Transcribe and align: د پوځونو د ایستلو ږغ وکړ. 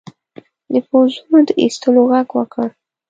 د 0.73 0.73
پوځونو 0.87 1.37
د 1.47 1.49
ایستلو 1.61 2.03
ږغ 2.11 2.27
وکړ. 2.37 2.67